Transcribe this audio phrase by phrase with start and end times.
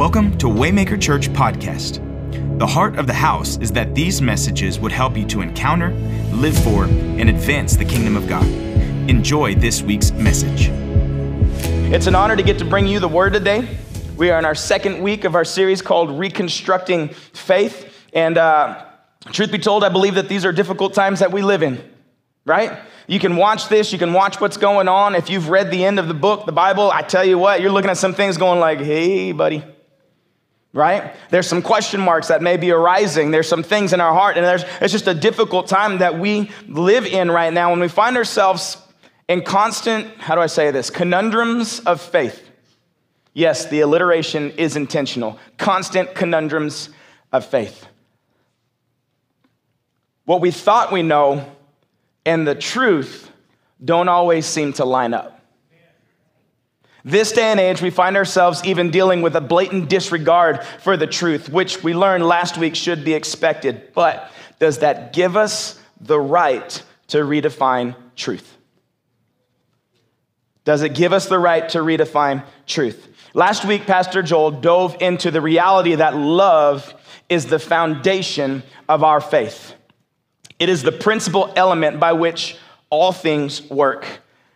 [0.00, 1.98] Welcome to Waymaker Church Podcast.
[2.58, 5.90] The heart of the house is that these messages would help you to encounter,
[6.32, 8.46] live for, and advance the kingdom of God.
[9.10, 10.70] Enjoy this week's message.
[11.92, 13.76] It's an honor to get to bring you the word today.
[14.16, 17.94] We are in our second week of our series called Reconstructing Faith.
[18.14, 18.86] And uh,
[19.26, 21.78] truth be told, I believe that these are difficult times that we live in,
[22.46, 22.78] right?
[23.06, 25.14] You can watch this, you can watch what's going on.
[25.14, 27.70] If you've read the end of the book, the Bible, I tell you what, you're
[27.70, 29.62] looking at some things going like, hey, buddy,
[30.72, 31.14] right?
[31.30, 33.30] There's some question marks that may be arising.
[33.30, 36.50] There's some things in our heart, and there's, it's just a difficult time that we
[36.68, 38.76] live in right now when we find ourselves
[39.28, 42.48] in constant, how do I say this, conundrums of faith.
[43.32, 45.38] Yes, the alliteration is intentional.
[45.56, 46.90] Constant conundrums
[47.32, 47.86] of faith.
[50.24, 51.44] What we thought we know
[52.26, 53.30] and the truth
[53.84, 55.39] don't always seem to line up.
[57.04, 61.06] This day and age, we find ourselves even dealing with a blatant disregard for the
[61.06, 63.92] truth, which we learned last week should be expected.
[63.94, 68.56] But does that give us the right to redefine truth?
[70.64, 73.08] Does it give us the right to redefine truth?
[73.32, 76.94] Last week, Pastor Joel dove into the reality that love
[77.28, 79.74] is the foundation of our faith.
[80.58, 82.56] It is the principal element by which
[82.90, 84.06] all things work.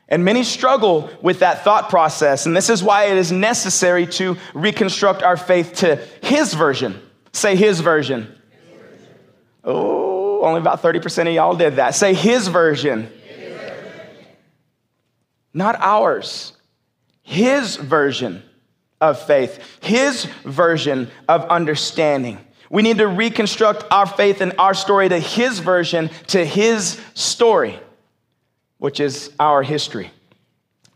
[0.08, 2.46] And many struggle with that thought process.
[2.46, 7.00] And this is why it is necessary to reconstruct our faith to His version.
[7.32, 8.22] Say His version.
[8.50, 9.14] His version.
[9.64, 11.94] Oh, only about 30% of y'all did that.
[11.94, 13.10] Say His version.
[13.26, 14.26] His version.
[15.54, 16.52] Not ours.
[17.22, 18.42] His version
[19.00, 22.38] of faith, His version of understanding.
[22.70, 27.78] We need to reconstruct our faith and our story to His version, to His story
[28.84, 30.10] which is our history.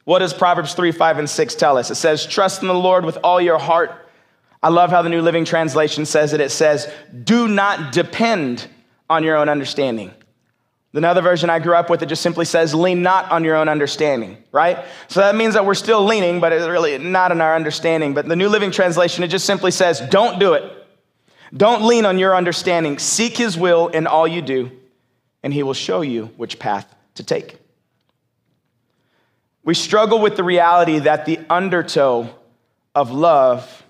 [0.05, 1.91] What does Proverbs 3, 5, and 6 tell us?
[1.91, 4.11] It says, Trust in the Lord with all your heart.
[4.63, 6.41] I love how the New Living Translation says it.
[6.43, 6.93] It says,
[7.25, 8.67] Do not depend
[9.09, 10.13] on your own understanding.
[10.93, 13.71] Another version I grew up with, it just simply says, Lean not on your own
[13.71, 14.85] understanding, right?
[15.09, 18.13] So that means that we're still leaning, but it's really not in our understanding.
[18.13, 20.87] But the New Living Translation, it just simply says, Don't do it.
[21.57, 22.99] Don't lean on your understanding.
[22.99, 24.73] Seek his will in all you do,
[25.43, 27.59] and he will show you which path to take.
[29.69, 32.35] We struggle with the reality that the undertow
[32.95, 33.85] of love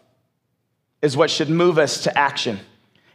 [1.02, 2.58] is what should move us to action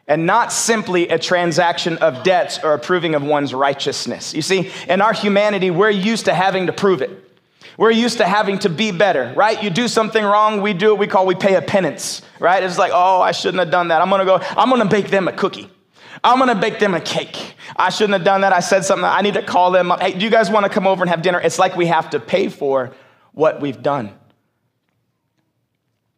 [0.08, 4.34] and not simply a transaction of debts or approving of one's righteousness.
[4.34, 7.10] You see, in our humanity, we're used to having to prove it.
[7.78, 9.62] We're used to having to be better, right?
[9.62, 12.64] You do something wrong, we do what we call we pay a penance, right?
[12.64, 14.02] It's like, oh, I shouldn't have done that.
[14.02, 15.70] I'm gonna go, I'm gonna bake them a cookie.
[16.24, 17.56] I'm gonna bake them a cake.
[17.76, 18.54] I shouldn't have done that.
[18.54, 19.04] I said something.
[19.04, 20.02] I need to call them up.
[20.02, 21.40] Hey, do you guys wanna come over and have dinner?
[21.42, 22.94] It's like we have to pay for
[23.34, 24.12] what we've done.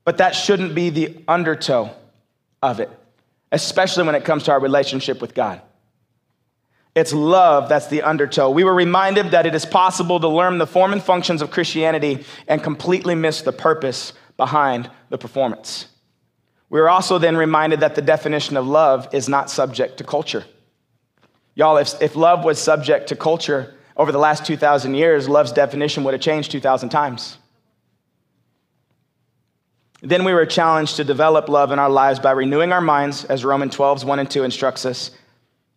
[0.03, 1.89] But that shouldn't be the undertow
[2.61, 2.91] of it,
[3.51, 5.61] especially when it comes to our relationship with God.
[6.93, 8.51] It's love that's the undertow.
[8.51, 12.23] We were reminded that it is possible to learn the form and functions of Christianity
[12.47, 15.87] and completely miss the purpose behind the performance.
[16.69, 20.45] We were also then reminded that the definition of love is not subject to culture.
[21.53, 26.03] Y'all, if, if love was subject to culture over the last 2,000 years, love's definition
[26.03, 27.37] would have changed 2,000 times.
[30.01, 33.45] Then we were challenged to develop love in our lives by renewing our minds, as
[33.45, 35.11] Romans 12, 1 and 2 instructs us.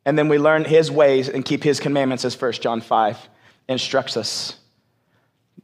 [0.04, 3.28] And then we learn his ways and keep his commandments, as 1 John 5
[3.68, 4.58] instructs us.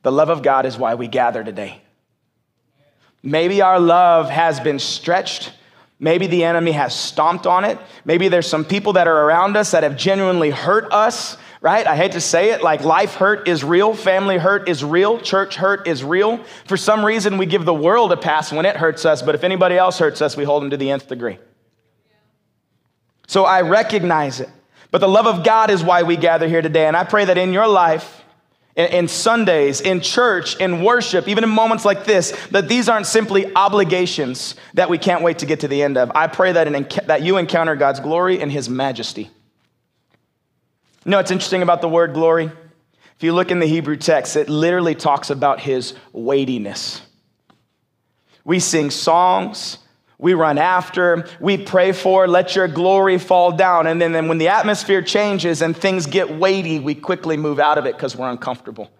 [0.02, 1.83] The love of God is why we gather today.
[3.26, 5.50] Maybe our love has been stretched.
[5.98, 7.78] Maybe the enemy has stomped on it.
[8.04, 11.86] Maybe there's some people that are around us that have genuinely hurt us, right?
[11.86, 15.56] I hate to say it, like life hurt is real, family hurt is real, church
[15.56, 16.44] hurt is real.
[16.66, 19.42] For some reason, we give the world a pass when it hurts us, but if
[19.42, 21.38] anybody else hurts us, we hold them to the nth degree.
[23.26, 24.50] So I recognize it.
[24.90, 26.86] But the love of God is why we gather here today.
[26.86, 28.23] And I pray that in your life,
[28.76, 33.54] in, Sundays, in church, in worship, even in moments like this, that these aren't simply
[33.54, 36.10] obligations that we can't wait to get to the end of.
[36.14, 39.30] I pray that, in, that you encounter God's glory and His majesty.
[41.04, 42.50] You know what's interesting about the word glory?
[43.16, 47.00] If you look in the Hebrew text, it literally talks about His weightiness.
[48.44, 49.78] We sing songs,
[50.24, 53.86] we run after, we pray for, let your glory fall down.
[53.86, 57.76] And then, then when the atmosphere changes and things get weighty, we quickly move out
[57.76, 58.90] of it because we're uncomfortable.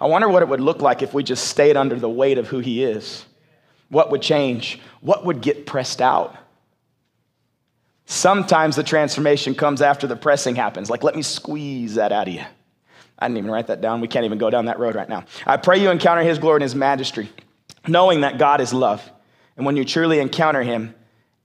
[0.00, 2.48] I wonder what it would look like if we just stayed under the weight of
[2.48, 3.26] who He is.
[3.90, 4.80] What would change?
[5.02, 6.34] What would get pressed out?
[8.06, 10.88] Sometimes the transformation comes after the pressing happens.
[10.88, 12.44] Like, let me squeeze that out of you.
[13.18, 14.00] I didn't even write that down.
[14.00, 15.26] We can't even go down that road right now.
[15.46, 17.28] I pray you encounter His glory and His majesty,
[17.86, 19.06] knowing that God is love.
[19.60, 20.94] And when you truly encounter him,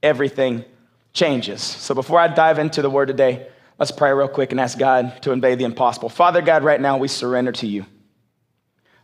[0.02, 0.64] everything
[1.12, 1.60] changes.
[1.60, 3.46] So before I dive into the word today,
[3.78, 6.08] let's pray real quick and ask God to invade the impossible.
[6.08, 7.84] Father God, right now we surrender to you.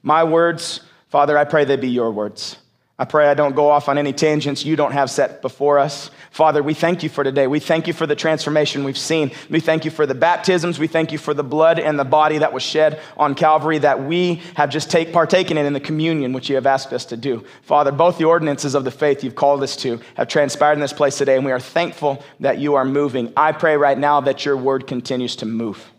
[0.03, 2.57] My words, Father, I pray they be your words.
[2.99, 6.11] I pray I don't go off on any tangents you don't have set before us.
[6.31, 7.47] Father, we thank you for today.
[7.47, 9.33] We thank you for the transformation we've seen.
[9.49, 10.79] We thank you for the baptisms.
[10.79, 14.05] We thank you for the blood and the body that was shed on Calvary that
[14.05, 17.17] we have just take, partaken in in the communion which you have asked us to
[17.17, 17.45] do.
[17.63, 20.93] Father, both the ordinances of the faith you've called us to have transpired in this
[20.93, 23.33] place today, and we are thankful that you are moving.
[23.37, 25.91] I pray right now that your word continues to move.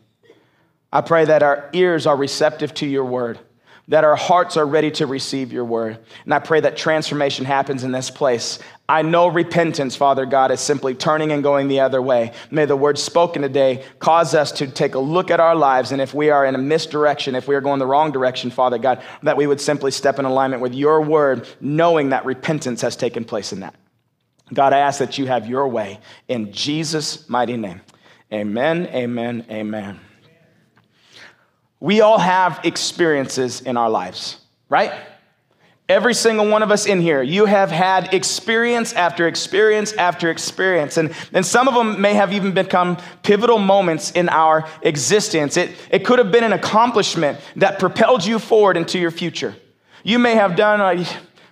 [0.91, 3.39] I pray that our ears are receptive to your word
[3.89, 5.99] that our hearts are ready to receive your word.
[6.23, 8.59] And I pray that transformation happens in this place.
[8.87, 12.31] I know repentance, Father God, is simply turning and going the other way.
[12.49, 15.91] May the word spoken today cause us to take a look at our lives.
[15.91, 18.77] And if we are in a misdirection, if we are going the wrong direction, Father
[18.77, 22.95] God, that we would simply step in alignment with your word, knowing that repentance has
[22.95, 23.75] taken place in that.
[24.53, 27.81] God, I ask that you have your way in Jesus' mighty name.
[28.31, 29.99] Amen, amen, amen.
[31.83, 34.37] We all have experiences in our lives,
[34.69, 34.93] right?
[35.89, 40.95] Every single one of us in here, you have had experience after experience after experience.
[40.95, 45.57] And, and some of them may have even become pivotal moments in our existence.
[45.57, 49.53] It, it could have been an accomplishment that propelled you forward into your future.
[50.05, 51.03] You may have done, a,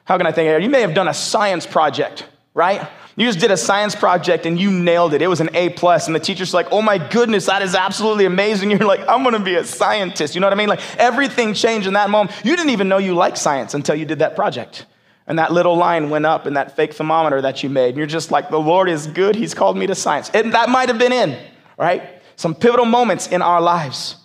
[0.06, 0.63] how can I think?
[0.63, 2.88] You may have done a science project, right?
[3.15, 5.21] You just did a science project and you nailed it.
[5.21, 8.25] It was an A plus, and the teacher's like, "Oh my goodness, that is absolutely
[8.25, 10.69] amazing." You're like, "I'm going to be a scientist." You know what I mean?
[10.69, 12.35] Like everything changed in that moment.
[12.43, 14.85] You didn't even know you liked science until you did that project,
[15.27, 17.89] and that little line went up in that fake thermometer that you made.
[17.89, 19.35] And you're just like, "The Lord is good.
[19.35, 21.37] He's called me to science." And that might have been in
[21.77, 22.03] right
[22.37, 24.15] some pivotal moments in our lives.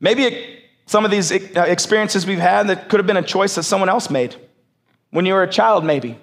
[0.00, 3.54] Maybe it, some of these uh, experiences we've had that could have been a choice
[3.54, 4.36] that someone else made
[5.10, 6.18] when you were a child, maybe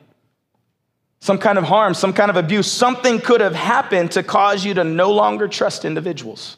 [1.26, 4.76] some kind of harm, some kind of abuse, something could have happened to cause you
[4.76, 6.58] to no longer trust individuals.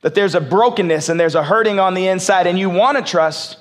[0.00, 3.04] That there's a brokenness and there's a hurting on the inside, and you want to
[3.04, 3.58] trust,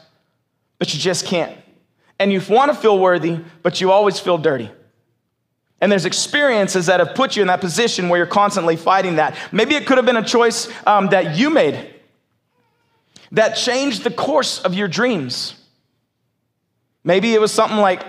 [0.79, 1.57] but you just can't.
[2.19, 4.71] And you want to feel worthy, but you always feel dirty.
[5.81, 9.35] And there's experiences that have put you in that position where you're constantly fighting that.
[9.51, 11.93] Maybe it could have been a choice um, that you made
[13.33, 15.55] that changed the course of your dreams.
[17.03, 18.05] Maybe it was something like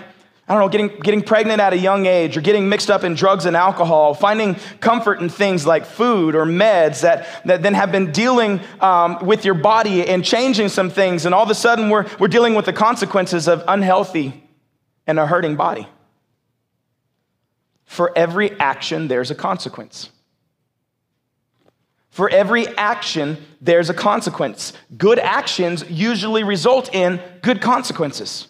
[0.47, 3.13] I don't know, getting, getting pregnant at a young age or getting mixed up in
[3.13, 7.93] drugs and alcohol, finding comfort in things like food or meds that, that then have
[7.93, 11.25] been dealing um, with your body and changing some things.
[11.25, 14.43] And all of a sudden, we're, we're dealing with the consequences of unhealthy
[15.07, 15.87] and a hurting body.
[17.85, 20.09] For every action, there's a consequence.
[22.09, 24.73] For every action, there's a consequence.
[24.97, 28.49] Good actions usually result in good consequences.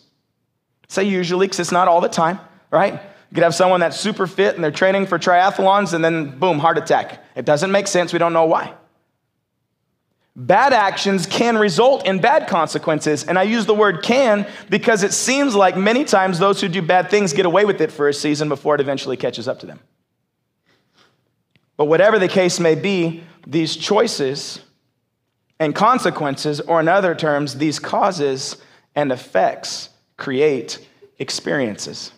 [0.94, 2.94] Say usually, because it's not all the time, right?
[2.94, 6.60] You could have someone that's super fit and they're training for triathlons and then boom,
[6.60, 7.26] heart attack.
[7.36, 8.14] It doesn't make sense.
[8.14, 8.76] We don't know why.
[10.36, 13.24] Bad actions can result in bad consequences.
[13.24, 16.84] And I use the word can because it seems like many times those who do
[16.84, 19.66] bad things get away with it for a season before it eventually catches up to
[19.66, 19.80] them.
[21.76, 24.60] But whatever the case may be, these choices
[25.60, 28.58] and consequences, or in other terms, these causes
[28.94, 30.86] and effects, create
[31.20, 32.12] experiences.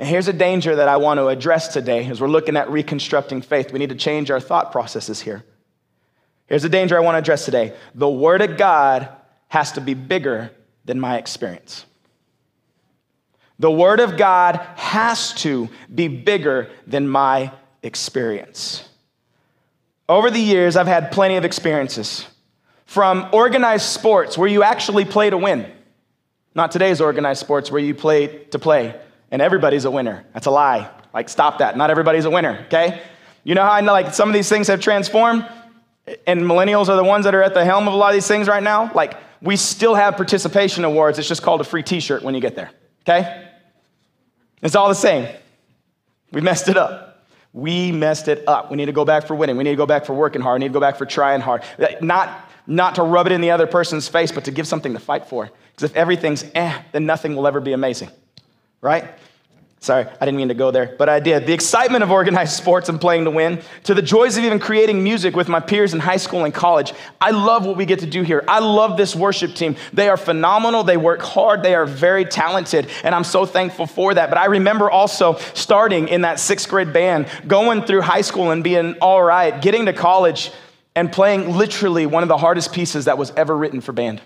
[0.00, 3.42] And here's a danger that I want to address today as we're looking at reconstructing
[3.42, 3.70] faith.
[3.70, 5.44] We need to change our thought processes here.
[6.46, 9.08] Here's a danger I want to address today the Word of God
[9.48, 10.50] has to be bigger
[10.86, 11.84] than my experience.
[13.58, 18.88] The Word of God has to be bigger than my experience.
[20.08, 22.26] Over the years, I've had plenty of experiences
[22.86, 25.70] from organized sports where you actually play to win
[26.54, 28.98] not today's organized sports where you play to play
[29.30, 30.24] and everybody's a winner.
[30.34, 30.90] That's a lie.
[31.14, 31.76] Like, stop that.
[31.76, 33.02] Not everybody's a winner, okay?
[33.44, 35.46] You know how I know, like, some of these things have transformed,
[36.26, 38.28] and millennials are the ones that are at the helm of a lot of these
[38.28, 38.92] things right now?
[38.94, 41.18] Like, we still have participation awards.
[41.18, 42.70] It's just called a free t shirt when you get there,
[43.02, 43.48] okay?
[44.62, 45.28] It's all the same.
[46.32, 47.24] We messed it up.
[47.52, 48.70] We messed it up.
[48.70, 49.56] We need to go back for winning.
[49.56, 50.60] We need to go back for working hard.
[50.60, 51.62] We need to go back for trying hard.
[52.00, 54.98] Not, not to rub it in the other person's face, but to give something to
[54.98, 55.50] fight for.
[55.74, 58.10] Because if everything's eh, then nothing will ever be amazing,
[58.80, 59.04] right?
[59.82, 61.46] Sorry, I didn't mean to go there, but I did.
[61.46, 65.02] The excitement of organized sports and playing to win, to the joys of even creating
[65.02, 66.92] music with my peers in high school and college.
[67.18, 68.44] I love what we get to do here.
[68.46, 69.76] I love this worship team.
[69.94, 70.82] They are phenomenal.
[70.82, 71.62] They work hard.
[71.62, 74.28] They are very talented, and I'm so thankful for that.
[74.28, 78.62] But I remember also starting in that sixth grade band, going through high school and
[78.62, 80.52] being all right, getting to college
[80.94, 84.20] and playing literally one of the hardest pieces that was ever written for band.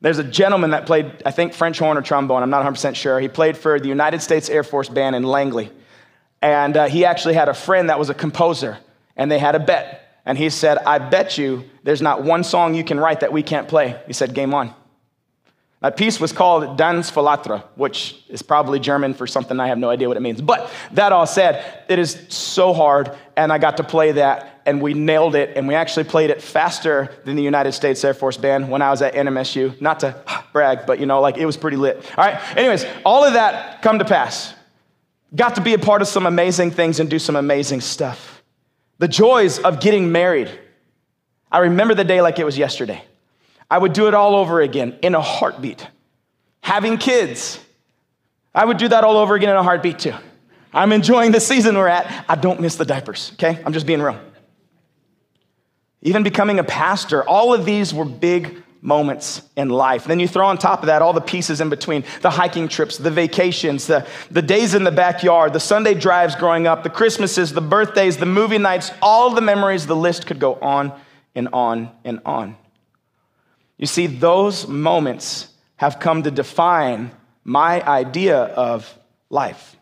[0.00, 2.42] There's a gentleman that played, I think, French horn or trombone.
[2.42, 3.18] I'm not 100% sure.
[3.18, 5.72] He played for the United States Air Force Band in Langley.
[6.40, 8.78] And uh, he actually had a friend that was a composer,
[9.16, 10.20] and they had a bet.
[10.24, 13.42] And he said, I bet you there's not one song you can write that we
[13.42, 14.00] can't play.
[14.06, 14.72] He said, Game on.
[15.80, 19.90] That piece was called Danse Folâtre, which is probably German for something I have no
[19.90, 20.40] idea what it means.
[20.40, 24.82] But that all said, it is so hard, and I got to play that, and
[24.82, 28.36] we nailed it, and we actually played it faster than the United States Air Force
[28.36, 29.80] Band when I was at NMSU.
[29.80, 30.22] Not to
[30.52, 31.96] brag, but you know, like it was pretty lit.
[32.18, 34.52] All right, anyways, all of that come to pass.
[35.34, 38.42] Got to be a part of some amazing things and do some amazing stuff.
[38.98, 40.50] The joys of getting married.
[41.50, 43.02] I remember the day like it was yesterday.
[43.70, 45.86] I would do it all over again in a heartbeat.
[46.60, 47.58] Having kids,
[48.54, 50.14] I would do that all over again in a heartbeat too.
[50.74, 52.26] I'm enjoying the season we're at.
[52.28, 53.62] I don't miss the diapers, okay?
[53.64, 54.20] I'm just being real.
[56.02, 60.04] Even becoming a pastor, all of these were big moments in life.
[60.04, 62.96] Then you throw on top of that all the pieces in between the hiking trips,
[62.96, 67.52] the vacations, the, the days in the backyard, the Sunday drives growing up, the Christmases,
[67.52, 70.92] the birthdays, the movie nights, all the memories, the list could go on
[71.34, 72.56] and on and on.
[73.76, 77.10] You see, those moments have come to define
[77.44, 78.98] my idea of
[79.30, 79.77] life.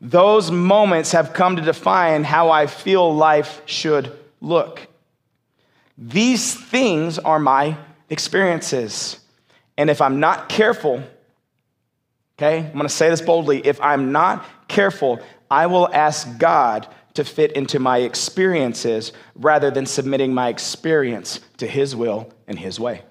[0.00, 4.86] Those moments have come to define how I feel life should look.
[5.96, 7.76] These things are my
[8.08, 9.18] experiences.
[9.76, 11.02] And if I'm not careful,
[12.38, 17.24] okay, I'm gonna say this boldly if I'm not careful, I will ask God to
[17.24, 23.02] fit into my experiences rather than submitting my experience to His will and His way.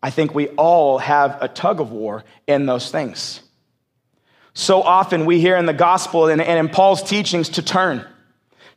[0.00, 3.40] I think we all have a tug of war in those things.
[4.54, 8.06] So often we hear in the gospel and, in Paul's teachings to turn,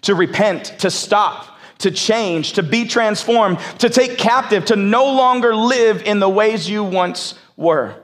[0.01, 5.55] to repent, to stop, to change, to be transformed, to take captive, to no longer
[5.55, 7.96] live in the ways you once were.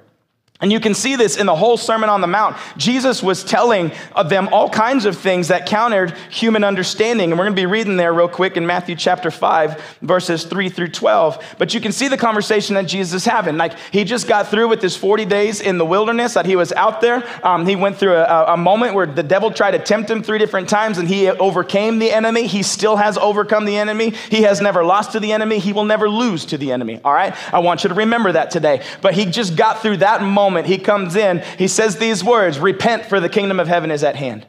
[0.63, 2.55] And you can see this in the whole Sermon on the Mount.
[2.77, 3.91] Jesus was telling
[4.29, 7.31] them all kinds of things that countered human understanding.
[7.31, 10.69] And we're going to be reading there real quick in Matthew chapter 5, verses 3
[10.69, 11.55] through 12.
[11.57, 13.57] But you can see the conversation that Jesus is having.
[13.57, 16.71] Like, he just got through with his 40 days in the wilderness that he was
[16.71, 17.27] out there.
[17.45, 20.39] Um, he went through a, a moment where the devil tried to tempt him three
[20.39, 22.47] different times and he overcame the enemy.
[22.47, 24.11] He still has overcome the enemy.
[24.29, 25.59] He has never lost to the enemy.
[25.59, 27.01] He will never lose to the enemy.
[27.03, 27.35] All right?
[27.53, 28.81] I want you to remember that today.
[29.01, 32.59] But he just got through that moment moment he comes in, he says these words
[32.59, 34.45] Repent, for the kingdom of heaven is at hand.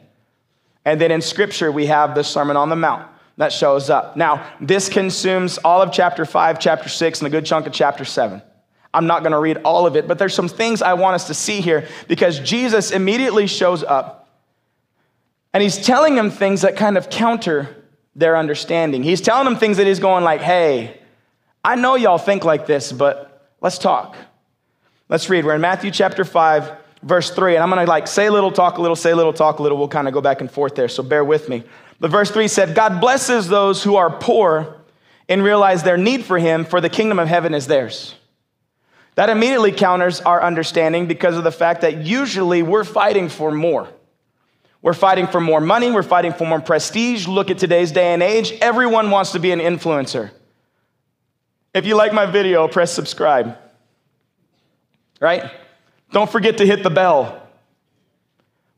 [0.85, 3.07] And then in scripture, we have the Sermon on the Mount
[3.37, 4.15] that shows up.
[4.15, 8.05] Now, this consumes all of chapter 5, chapter 6, and a good chunk of chapter
[8.05, 8.41] 7.
[8.93, 11.27] I'm not going to read all of it, but there's some things I want us
[11.27, 14.25] to see here because Jesus immediately shows up
[15.53, 17.83] and he's telling them things that kind of counter
[18.15, 19.03] their understanding.
[19.03, 20.99] He's telling them things that he's going like, "Hey,
[21.63, 24.15] I know y'all think like this, but let's talk."
[25.07, 25.45] Let's read.
[25.45, 27.53] We're in Matthew chapter 5, verse 3.
[27.53, 29.59] And I'm going to like say a little, talk a little, say a little, talk
[29.59, 29.77] a little.
[29.77, 30.87] We'll kind of go back and forth there.
[30.87, 31.63] So bear with me.
[31.99, 34.77] But verse 3 said, God blesses those who are poor
[35.29, 38.15] and realize their need for him, for the kingdom of heaven is theirs.
[39.13, 43.87] That immediately counters our understanding because of the fact that usually we're fighting for more.
[44.81, 47.27] We're fighting for more money, we're fighting for more prestige.
[47.27, 48.51] Look at today's day and age.
[48.59, 50.31] Everyone wants to be an influencer.
[51.73, 53.57] If you like my video, press subscribe
[55.19, 55.51] right?
[56.11, 57.41] Don't forget to hit the bell.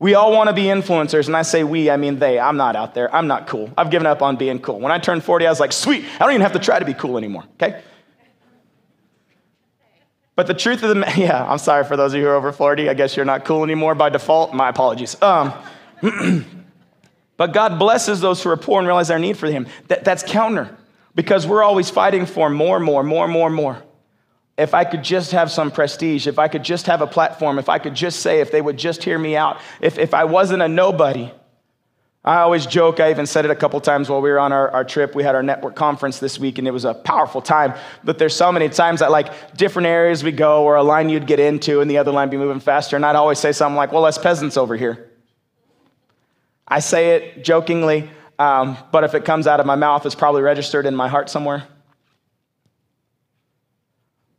[0.00, 2.38] We all want to be influencers, and I say we, I mean they.
[2.38, 3.12] I'm not out there.
[3.14, 3.70] I'm not cool.
[3.76, 4.78] I've given up on being cool.
[4.78, 6.84] When I turned 40, I was like, sweet, I don't even have to try to
[6.84, 7.82] be cool anymore, okay?
[10.36, 12.52] But the truth of the yeah, I'm sorry for those of you who are over
[12.52, 12.88] 40.
[12.88, 14.54] I guess you're not cool anymore by default.
[14.54, 15.20] My apologies.
[15.20, 15.52] Um,
[17.36, 19.66] but God blesses those who are poor and realize their need for Him.
[19.88, 20.76] That, that's counter
[21.16, 23.82] because we're always fighting for more, more, more, more, more
[24.58, 27.68] if I could just have some prestige, if I could just have a platform, if
[27.68, 30.62] I could just say, if they would just hear me out, if, if I wasn't
[30.62, 31.30] a nobody.
[32.24, 34.68] I always joke, I even said it a couple times while we were on our,
[34.72, 35.14] our trip.
[35.14, 37.72] We had our network conference this week and it was a powerful time.
[38.02, 41.28] But there's so many times that, like, different areas we go or a line you'd
[41.28, 42.96] get into and the other line be moving faster.
[42.96, 45.08] And I'd always say something like, well, us peasants over here.
[46.66, 48.10] I say it jokingly,
[48.40, 51.30] um, but if it comes out of my mouth, it's probably registered in my heart
[51.30, 51.66] somewhere.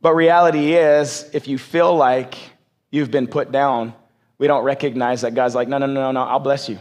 [0.00, 2.36] But reality is, if you feel like
[2.90, 3.94] you've been put down,
[4.38, 6.78] we don't recognize that God's like, no, no, no, no, no, I'll bless you.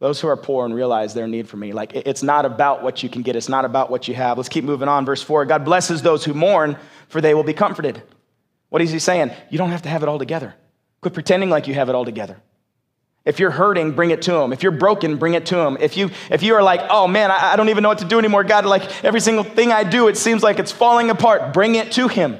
[0.00, 1.72] Those who are poor and realize their need for me.
[1.72, 4.36] Like, it's not about what you can get, it's not about what you have.
[4.36, 5.04] Let's keep moving on.
[5.04, 6.76] Verse 4 God blesses those who mourn,
[7.08, 8.02] for they will be comforted.
[8.68, 9.32] What is he saying?
[9.50, 10.54] You don't have to have it all together.
[11.00, 12.40] Quit pretending like you have it all together.
[13.24, 14.52] If you're hurting, bring it to him.
[14.52, 15.76] If you're broken, bring it to him.
[15.80, 18.06] If you if you are like, oh man, I, I don't even know what to
[18.06, 21.52] do anymore, God, like every single thing I do, it seems like it's falling apart.
[21.52, 22.38] Bring it to him.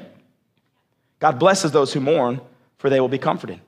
[1.19, 2.41] God blesses those who mourn,
[2.77, 3.59] for they will be comforted.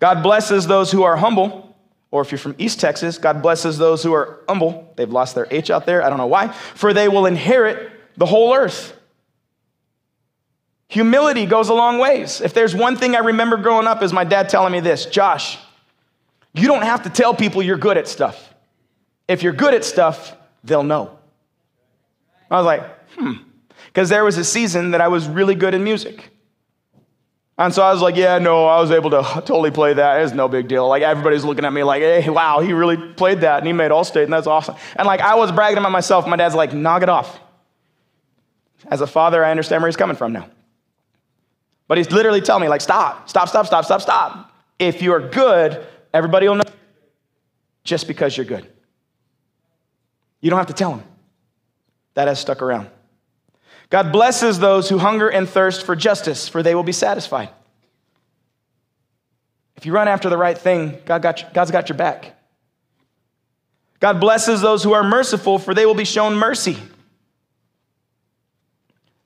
[0.00, 1.76] God blesses those who are humble,
[2.10, 4.92] or if you're from East Texas, God blesses those who are humble.
[4.96, 6.02] They've lost their H out there.
[6.02, 6.48] I don't know why.
[6.48, 8.96] For they will inherit the whole earth.
[10.88, 12.40] Humility goes a long ways.
[12.40, 15.56] If there's one thing I remember growing up is my dad telling me this, Josh,
[16.54, 18.54] you don't have to tell people you're good at stuff.
[19.28, 21.18] If you're good at stuff, they'll know.
[22.50, 22.82] I was like,
[23.14, 23.34] hmm.
[23.86, 26.30] Because there was a season that I was really good in music.
[27.58, 30.22] And so I was like, yeah, no, I was able to totally play that.
[30.22, 30.88] It's no big deal.
[30.88, 33.90] Like everybody's looking at me like, hey, wow, he really played that and he made
[33.90, 34.76] All-State and that's awesome.
[34.96, 36.26] And like I was bragging about myself.
[36.26, 37.38] My dad's like, knock it off.
[38.90, 40.48] As a father, I understand where he's coming from now.
[41.86, 44.52] But he's literally telling me like, stop, stop, stop, stop, stop, stop.
[44.78, 46.62] If you're good, everybody will know
[47.84, 48.66] just because you're good.
[50.40, 51.04] You don't have to tell them.
[52.14, 52.90] That has stuck around.
[53.88, 57.50] God blesses those who hunger and thirst for justice, for they will be satisfied.
[59.76, 62.36] If you run after the right thing, God got you, God's got your back.
[63.98, 66.76] God blesses those who are merciful, for they will be shown mercy.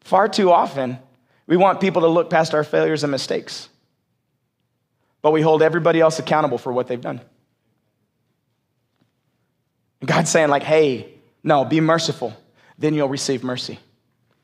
[0.01, 0.99] Far too often,
[1.47, 3.69] we want people to look past our failures and mistakes,
[5.25, 7.19] but we hold everybody else accountable for what they've done.
[10.05, 12.37] God's saying, like, hey, no, be merciful,
[12.77, 13.79] then you'll receive mercy.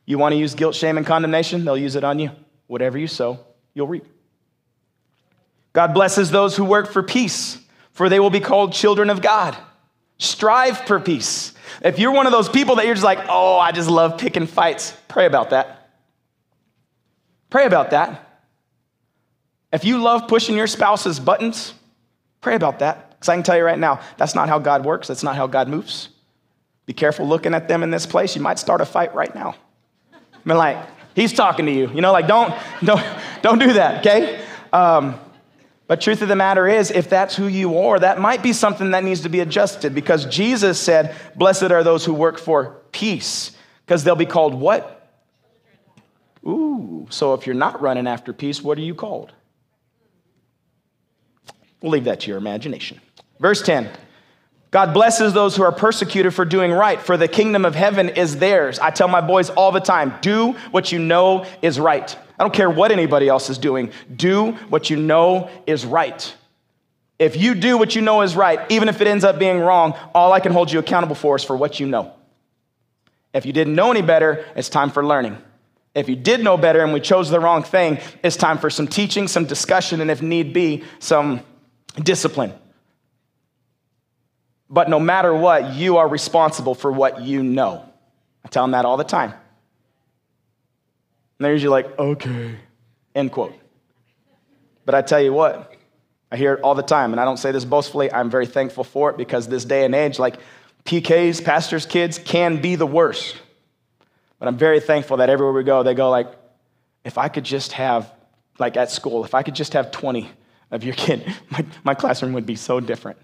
[0.06, 1.66] You want to use guilt, shame, and condemnation?
[1.66, 2.30] They'll use it on you.
[2.66, 3.40] Whatever you sow,
[3.75, 4.06] you'll reap.
[5.75, 7.58] God blesses those who work for peace,
[7.92, 9.58] for they will be called children of God.
[10.16, 11.52] Strive for peace.
[11.82, 14.46] If you're one of those people that you're just like, oh, I just love picking
[14.46, 15.90] fights, pray about that.
[17.50, 18.29] Pray about that.
[19.73, 21.75] If you love pushing your spouse's buttons,
[22.41, 23.11] pray about that.
[23.11, 25.47] Because I can tell you right now, that's not how God works, that's not how
[25.47, 26.09] God moves.
[26.87, 28.35] Be careful looking at them in this place.
[28.35, 29.55] You might start a fight right now.
[30.12, 30.79] I mean, like,
[31.15, 31.91] he's talking to you.
[31.91, 33.03] You know, like, don't, don't,
[33.43, 34.45] don't do that, okay?
[34.73, 35.21] Um,
[35.87, 38.93] but truth of the matter is, if that's who you are, that might be something
[38.93, 43.52] that needs to be adjusted because Jesus said, Blessed are those who work for peace,
[43.85, 45.09] because they'll be called what?
[46.47, 49.33] Ooh, so if you're not running after peace, what are you called?
[51.82, 53.00] We'll leave that to your imagination.
[53.38, 53.90] Verse 10
[54.71, 58.36] God blesses those who are persecuted for doing right, for the kingdom of heaven is
[58.36, 58.78] theirs.
[58.78, 62.16] I tell my boys all the time do what you know is right.
[62.38, 66.34] I don't care what anybody else is doing, do what you know is right.
[67.19, 69.95] If you do what you know is right, even if it ends up being wrong,
[70.14, 72.14] all I can hold you accountable for is for what you know.
[73.34, 75.36] If you didn't know any better, it's time for learning.
[75.95, 78.86] If you did know better and we chose the wrong thing, it's time for some
[78.86, 81.40] teaching, some discussion, and if need be, some
[82.02, 82.52] discipline.
[84.69, 87.84] But no matter what, you are responsible for what you know.
[88.45, 89.30] I tell them that all the time.
[89.30, 89.41] And
[91.45, 92.56] they're usually like, okay,
[93.15, 93.54] end quote.
[94.84, 95.75] But I tell you what,
[96.30, 98.13] I hear it all the time, and I don't say this boastfully.
[98.13, 100.39] I'm very thankful for it because this day and age, like
[100.84, 103.36] PKs, pastors' kids, can be the worst.
[104.39, 106.28] But I'm very thankful that everywhere we go, they go like,
[107.04, 108.13] if I could just have,
[108.58, 110.30] like at school, if I could just have 20
[110.71, 113.19] of your kid, my, my classroom would be so different.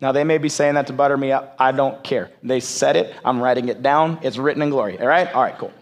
[0.00, 1.56] Now, they may be saying that to butter me up.
[1.58, 2.30] I don't care.
[2.42, 3.14] They said it.
[3.24, 4.18] I'm writing it down.
[4.22, 5.00] It's written in glory.
[5.00, 5.32] All right?
[5.32, 5.72] All right, cool.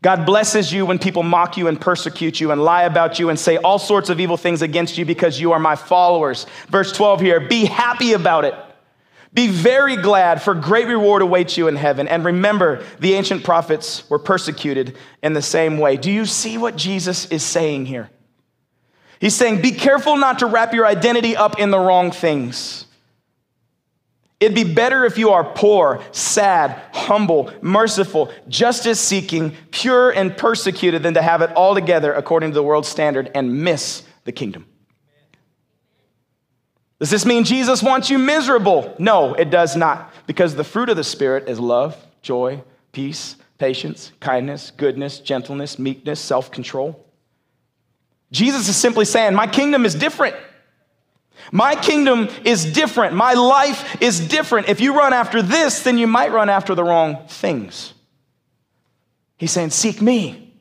[0.00, 3.38] God blesses you when people mock you and persecute you and lie about you and
[3.38, 6.46] say all sorts of evil things against you because you are my followers.
[6.68, 8.54] Verse 12 here be happy about it.
[9.34, 12.06] Be very glad, for great reward awaits you in heaven.
[12.06, 15.96] And remember, the ancient prophets were persecuted in the same way.
[15.96, 18.10] Do you see what Jesus is saying here?
[19.22, 22.86] He's saying, be careful not to wrap your identity up in the wrong things.
[24.40, 31.04] It'd be better if you are poor, sad, humble, merciful, justice seeking, pure, and persecuted
[31.04, 34.66] than to have it all together according to the world's standard and miss the kingdom.
[36.98, 38.92] Does this mean Jesus wants you miserable?
[38.98, 40.12] No, it does not.
[40.26, 46.18] Because the fruit of the Spirit is love, joy, peace, patience, kindness, goodness, gentleness, meekness,
[46.18, 47.01] self control.
[48.32, 50.34] Jesus is simply saying, My kingdom is different.
[51.52, 53.14] My kingdom is different.
[53.14, 54.68] My life is different.
[54.68, 57.92] If you run after this, then you might run after the wrong things.
[59.36, 60.54] He's saying, Seek me.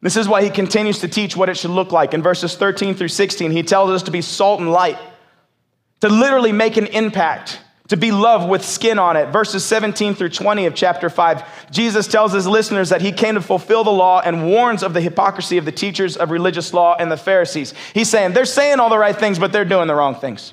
[0.00, 2.14] This is why he continues to teach what it should look like.
[2.14, 4.98] In verses 13 through 16, he tells us to be salt and light,
[6.00, 9.30] to literally make an impact, to be love with skin on it.
[9.30, 13.40] Verses 17 through 20 of chapter 5, Jesus tells his listeners that he came to
[13.40, 17.10] fulfill the law and warns of the hypocrisy of the teachers of religious law and
[17.10, 17.74] the Pharisees.
[17.94, 20.52] He's saying they're saying all the right things, but they're doing the wrong things.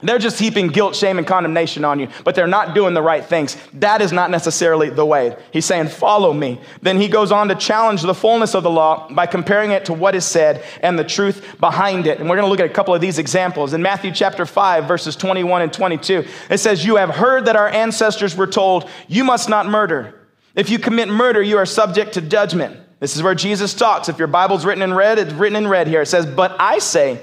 [0.00, 3.24] They're just heaping guilt, shame, and condemnation on you, but they're not doing the right
[3.24, 3.56] things.
[3.74, 5.36] That is not necessarily the way.
[5.52, 6.60] He's saying, Follow me.
[6.82, 9.92] Then he goes on to challenge the fullness of the law by comparing it to
[9.92, 12.20] what is said and the truth behind it.
[12.20, 13.72] And we're going to look at a couple of these examples.
[13.72, 17.68] In Matthew chapter 5, verses 21 and 22, it says, You have heard that our
[17.68, 20.14] ancestors were told, You must not murder.
[20.54, 22.78] If you commit murder, you are subject to judgment.
[23.00, 24.08] This is where Jesus talks.
[24.08, 26.02] If your Bible's written in red, it's written in red here.
[26.02, 27.20] It says, But I say,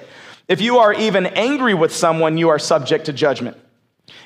[0.47, 3.57] if you are even angry with someone, you are subject to judgment.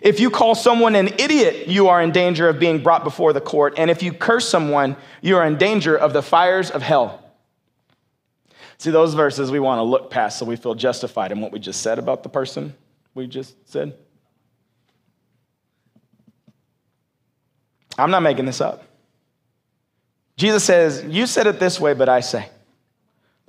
[0.01, 3.41] If you call someone an idiot, you are in danger of being brought before the
[3.41, 3.75] court.
[3.77, 7.23] And if you curse someone, you are in danger of the fires of hell.
[8.77, 11.59] See, those verses we want to look past so we feel justified in what we
[11.59, 12.73] just said about the person
[13.13, 13.93] we just said.
[17.97, 18.83] I'm not making this up.
[20.37, 22.47] Jesus says, You said it this way, but I say.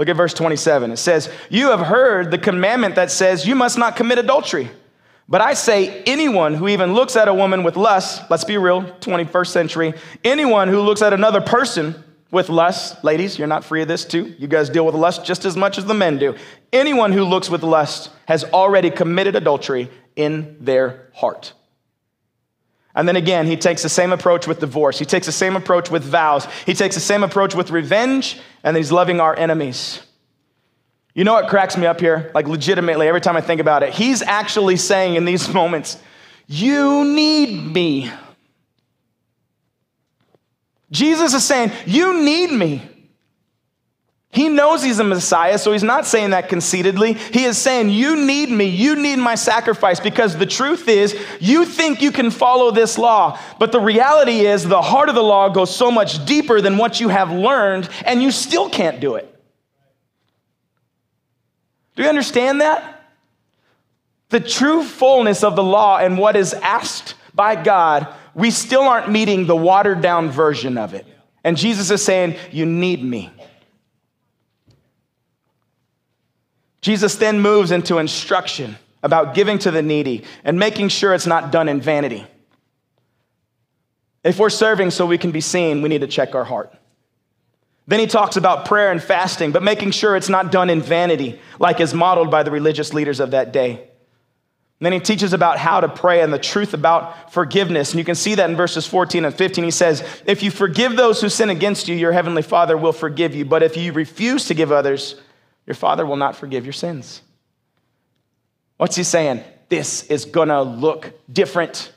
[0.01, 0.93] Look at verse 27.
[0.93, 4.71] It says, You have heard the commandment that says, You must not commit adultery.
[5.29, 8.83] But I say, anyone who even looks at a woman with lust, let's be real,
[8.83, 9.93] 21st century,
[10.25, 11.95] anyone who looks at another person
[12.31, 14.35] with lust, ladies, you're not free of this too.
[14.39, 16.35] You guys deal with lust just as much as the men do.
[16.73, 21.53] Anyone who looks with lust has already committed adultery in their heart.
[22.95, 24.99] And then again, he takes the same approach with divorce.
[24.99, 26.47] He takes the same approach with vows.
[26.67, 30.03] He takes the same approach with revenge, and he's loving our enemies.
[31.15, 32.31] You know what cracks me up here?
[32.35, 35.99] Like, legitimately, every time I think about it, he's actually saying in these moments,
[36.47, 38.11] You need me.
[40.91, 42.90] Jesus is saying, You need me.
[44.33, 47.15] He knows he's a Messiah, so he's not saying that conceitedly.
[47.15, 48.67] He is saying, You need me.
[48.67, 49.99] You need my sacrifice.
[49.99, 53.41] Because the truth is, you think you can follow this law.
[53.59, 57.01] But the reality is, the heart of the law goes so much deeper than what
[57.01, 59.27] you have learned, and you still can't do it.
[61.97, 63.03] Do you understand that?
[64.29, 69.11] The true fullness of the law and what is asked by God, we still aren't
[69.11, 71.05] meeting the watered down version of it.
[71.43, 73.33] And Jesus is saying, You need me.
[76.81, 81.53] Jesus then moves into instruction about giving to the needy and making sure it's not
[81.53, 82.27] done in vanity.
[84.23, 86.75] If we're serving so we can be seen, we need to check our heart.
[87.87, 91.41] Then he talks about prayer and fasting, but making sure it's not done in vanity,
[91.59, 93.71] like is modeled by the religious leaders of that day.
[94.81, 97.91] And then he teaches about how to pray and the truth about forgiveness.
[97.91, 99.65] And you can see that in verses 14 and 15.
[99.65, 103.35] He says, If you forgive those who sin against you, your heavenly Father will forgive
[103.35, 103.45] you.
[103.45, 105.21] But if you refuse to give others,
[105.71, 107.23] your father will not forgive your sins.
[108.77, 109.45] What's he saying?
[109.69, 111.93] This is gonna look different.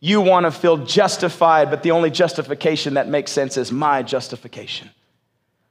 [0.00, 4.90] You wanna feel justified, but the only justification that makes sense is my justification.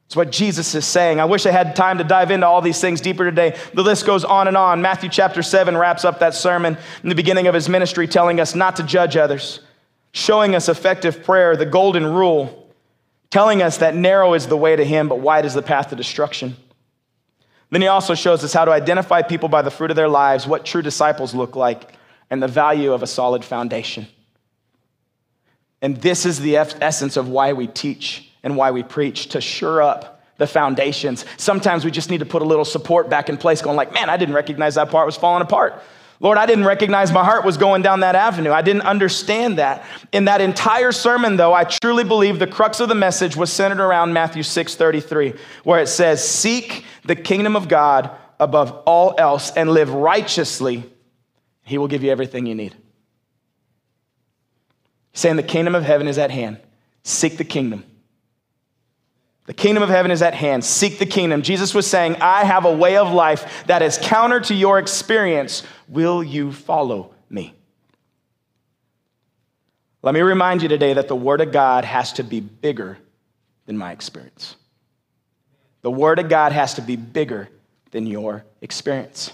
[0.06, 1.20] It's what Jesus is saying.
[1.20, 3.60] I wish I had time to dive into all these things deeper today.
[3.74, 4.82] The list goes on and on.
[4.82, 8.56] Matthew chapter 7 wraps up that sermon in the beginning of his ministry, telling us
[8.56, 9.60] not to judge others,
[10.14, 12.61] showing us effective prayer, the golden rule
[13.32, 15.96] telling us that narrow is the way to Him, but wide is the path to
[15.96, 16.56] destruction.
[17.72, 20.46] Then he also shows us how to identify people by the fruit of their lives,
[20.46, 21.94] what true disciples look like,
[22.30, 24.08] and the value of a solid foundation.
[25.82, 29.82] And this is the essence of why we teach and why we preach to sure
[29.82, 31.26] up the foundations.
[31.38, 34.10] Sometimes we just need to put a little support back in place, going like, man,
[34.10, 35.82] I didn't recognize that part was falling apart.
[36.22, 38.52] Lord, I didn't recognize my heart was going down that avenue.
[38.52, 39.84] I didn't understand that.
[40.12, 43.84] In that entire sermon, though, I truly believe the crux of the message was centered
[43.84, 49.52] around Matthew 6 33, where it says, Seek the kingdom of God above all else
[49.52, 50.84] and live righteously.
[51.64, 52.76] He will give you everything you need.
[55.14, 56.60] Saying the kingdom of heaven is at hand.
[57.04, 57.84] Seek the kingdom.
[59.52, 60.64] The kingdom of heaven is at hand.
[60.64, 61.42] Seek the kingdom.
[61.42, 65.64] Jesus was saying, I have a way of life that is counter to your experience.
[65.90, 67.54] Will you follow me?
[70.02, 72.98] Let me remind you today that the Word of God has to be bigger
[73.66, 74.56] than my experience.
[75.82, 77.50] The Word of God has to be bigger
[77.92, 79.34] than your experience.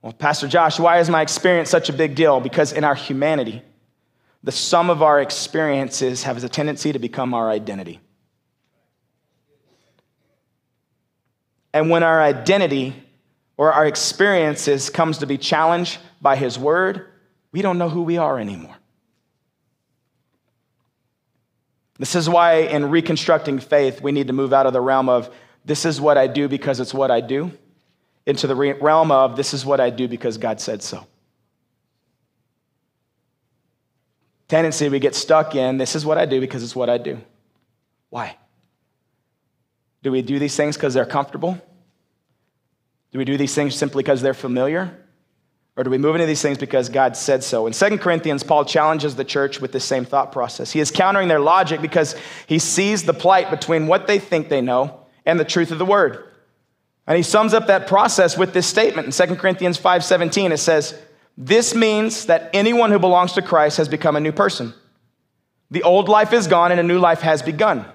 [0.00, 2.40] Well, Pastor Josh, why is my experience such a big deal?
[2.40, 3.60] Because in our humanity,
[4.42, 8.00] the sum of our experiences has a tendency to become our identity.
[11.78, 12.92] And when our identity
[13.56, 17.06] or our experiences comes to be challenged by his word,
[17.52, 18.74] we don't know who we are anymore.
[21.96, 25.32] This is why in reconstructing faith, we need to move out of the realm of
[25.64, 27.52] this is what I do because it's what I do.
[28.26, 31.06] into the realm of this is what I do because God said so.
[34.48, 37.20] Tendency we get stuck in this is what I do because it's what I do.
[38.10, 38.36] Why?
[40.02, 41.62] Do we do these things because they're comfortable?
[43.12, 44.96] Do we do these things simply because they're familiar?
[45.76, 47.66] Or do we move into these things because God said so?
[47.68, 50.72] In 2 Corinthians, Paul challenges the church with the same thought process.
[50.72, 52.16] He is countering their logic because
[52.48, 55.84] he sees the plight between what they think they know and the truth of the
[55.84, 56.24] word.
[57.06, 60.94] And he sums up that process with this statement in 2 Corinthians 5:17 it says,
[61.38, 64.74] "This means that anyone who belongs to Christ has become a new person.
[65.70, 67.86] The old life is gone and a new life has begun."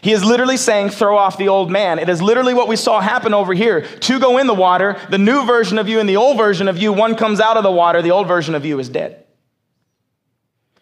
[0.00, 1.98] He is literally saying, throw off the old man.
[1.98, 3.82] It is literally what we saw happen over here.
[3.82, 6.78] Two go in the water, the new version of you and the old version of
[6.78, 9.26] you, one comes out of the water, the old version of you is dead.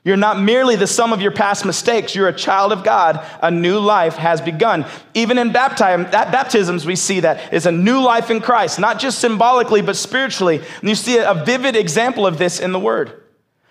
[0.04, 2.14] You're not merely the sum of your past mistakes.
[2.14, 3.26] You're a child of God.
[3.40, 4.84] A new life has begun.
[5.14, 9.18] Even in baptism, baptisms, we see that is a new life in Christ, not just
[9.18, 10.60] symbolically, but spiritually.
[10.80, 13.23] And you see a vivid example of this in the Word.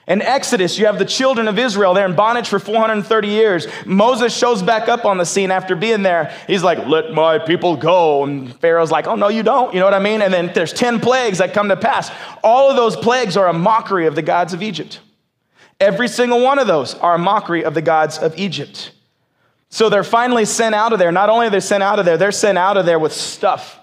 [0.05, 1.93] In Exodus, you have the children of Israel.
[1.93, 3.67] They're in bondage for 430 years.
[3.85, 6.35] Moses shows back up on the scene after being there.
[6.45, 8.23] He's like, Let my people go.
[8.23, 9.73] And Pharaoh's like, Oh, no, you don't.
[9.73, 10.21] You know what I mean?
[10.21, 12.11] And then there's 10 plagues that come to pass.
[12.43, 14.99] All of those plagues are a mockery of the gods of Egypt.
[15.79, 18.91] Every single one of those are a mockery of the gods of Egypt.
[19.69, 21.11] So they're finally sent out of there.
[21.11, 23.79] Not only are they sent out of there, they're sent out of there with stuff.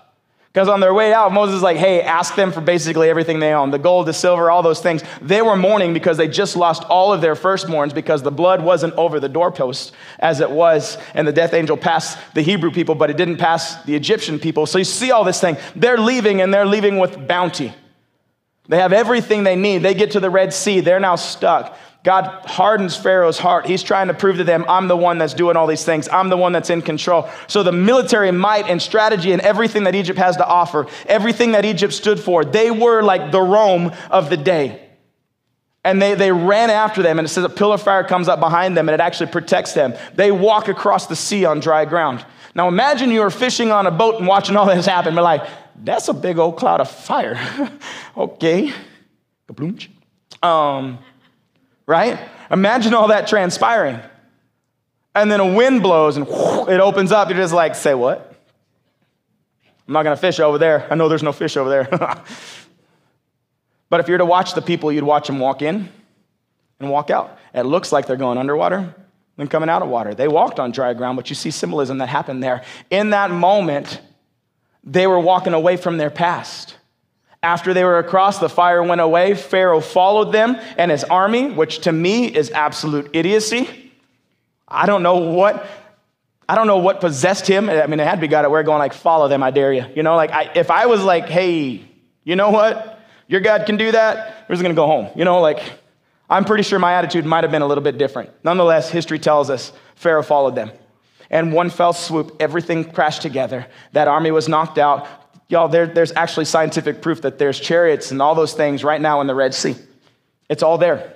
[0.53, 3.53] Because on their way out, Moses is like, hey, ask them for basically everything they
[3.53, 5.01] own the gold, the silver, all those things.
[5.23, 8.95] They were mourning because they just lost all of their firstborns because the blood wasn't
[8.95, 13.11] over the doorpost as it was, and the death angel passed the Hebrew people, but
[13.11, 14.67] it didn't pass the Egyptian people.
[14.67, 15.57] So you see all this thing.
[15.77, 17.73] They're leaving, and they're leaving with bounty.
[18.67, 19.79] They have everything they need.
[19.79, 21.79] They get to the Red Sea, they're now stuck.
[22.03, 23.67] God hardens Pharaoh's heart.
[23.67, 26.09] He's trying to prove to them, I'm the one that's doing all these things.
[26.09, 27.29] I'm the one that's in control.
[27.47, 31.65] So, the military might and strategy and everything that Egypt has to offer, everything that
[31.67, 34.87] Egypt stood for, they were like the Rome of the day.
[35.85, 38.39] And they, they ran after them, and it says a pillar of fire comes up
[38.41, 39.95] behind them, and it actually protects them.
[40.15, 42.25] They walk across the sea on dry ground.
[42.55, 45.15] Now, imagine you are fishing on a boat and watching all this happen.
[45.15, 45.47] We're like,
[45.83, 47.39] that's a big old cloud of fire.
[48.17, 48.73] okay.
[50.43, 50.99] Um,
[51.91, 52.21] right?
[52.53, 53.99] Imagine all that transpiring.
[55.13, 57.29] And then a wind blows and it opens up.
[57.29, 58.33] You're just like, say what?
[59.89, 60.87] I'm not going to fish over there.
[60.89, 61.89] I know there's no fish over there.
[63.91, 65.89] but if you're to watch the people, you'd watch them walk in
[66.79, 67.37] and walk out.
[67.53, 68.95] It looks like they're going underwater
[69.37, 70.15] and coming out of water.
[70.15, 72.63] They walked on dry ground, but you see symbolism that happened there.
[72.89, 74.01] In that moment,
[74.85, 76.77] they were walking away from their past.
[77.43, 79.35] After they were across, the fire went away.
[79.35, 83.93] Pharaoh followed them and his army, which to me is absolute idiocy.
[84.69, 85.67] I don't know what.
[86.49, 87.71] I don't know what possessed him.
[87.71, 89.73] I mean, it had to be God at where going like, follow them, I dare
[89.73, 89.87] you.
[89.95, 91.83] You know, like I, if I was like, hey,
[92.25, 92.99] you know what?
[93.29, 94.45] Your God can do that.
[94.49, 95.09] We're just gonna go home.
[95.17, 95.63] You know, like
[96.29, 98.31] I'm pretty sure my attitude might have been a little bit different.
[98.45, 100.71] Nonetheless, history tells us Pharaoh followed them.
[101.31, 103.67] And one fell swoop, everything crashed together.
[103.93, 105.07] That army was knocked out.
[105.51, 109.21] Y'all, there, there's actually scientific proof that there's chariots and all those things right now
[109.21, 109.75] in the Red Sea.
[110.49, 111.13] It's all there.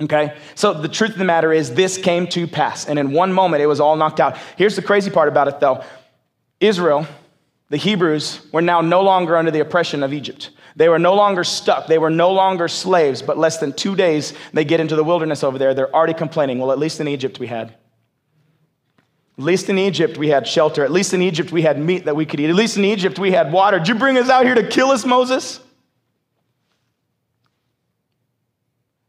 [0.00, 0.34] Okay?
[0.54, 2.86] So the truth of the matter is, this came to pass.
[2.86, 4.38] And in one moment, it was all knocked out.
[4.56, 5.84] Here's the crazy part about it, though
[6.60, 7.06] Israel,
[7.68, 10.50] the Hebrews, were now no longer under the oppression of Egypt.
[10.76, 11.86] They were no longer stuck.
[11.86, 13.20] They were no longer slaves.
[13.20, 15.74] But less than two days, they get into the wilderness over there.
[15.74, 16.58] They're already complaining.
[16.58, 17.74] Well, at least in Egypt, we had.
[19.36, 20.84] At least in Egypt, we had shelter.
[20.84, 22.50] At least in Egypt, we had meat that we could eat.
[22.50, 23.78] At least in Egypt, we had water.
[23.78, 25.60] Did you bring us out here to kill us, Moses?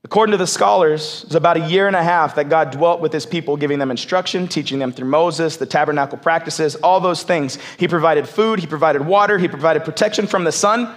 [0.03, 3.01] According to the scholars, it was about a year and a half that God dwelt
[3.01, 7.23] with his people, giving them instruction, teaching them through Moses, the tabernacle practices, all those
[7.23, 7.57] things.
[7.77, 10.93] He provided food, he provided water, he provided protection from the sun,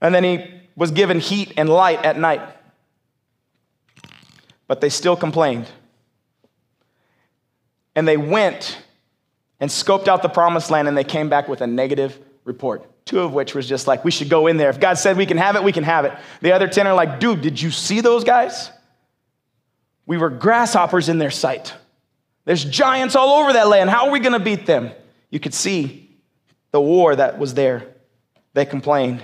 [0.00, 2.42] and then he was given heat and light at night.
[4.66, 5.68] But they still complained.
[7.94, 8.78] And they went
[9.58, 12.86] and scoped out the promised land and they came back with a negative report.
[13.04, 14.70] Two of which was just like, we should go in there.
[14.70, 16.12] If God said we can have it, we can have it.
[16.40, 18.70] The other 10 are like, dude, did you see those guys?
[20.06, 21.74] We were grasshoppers in their sight.
[22.44, 23.90] There's giants all over that land.
[23.90, 24.90] How are we going to beat them?
[25.30, 26.10] You could see
[26.72, 27.86] the war that was there.
[28.54, 29.22] They complained.